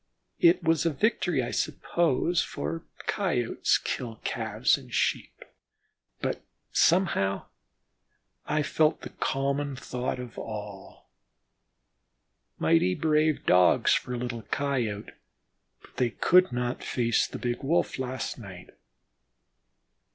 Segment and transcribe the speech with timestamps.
[0.39, 5.45] It was a victory, I suppose, for Coyotes kill Calves and Sheep,
[6.21, 7.45] but somehow
[8.47, 11.11] I felt the common thought of all:
[12.57, 15.11] "Mighty brave Dogs for a little Coyote,
[15.83, 18.71] but they could not face the big Wolf last night."